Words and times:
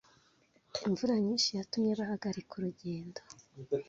Imvura 0.87 1.13
nyinshi 1.25 1.49
yatumye 1.57 1.91
bahagarika 1.99 2.51
urugendo. 2.55 3.19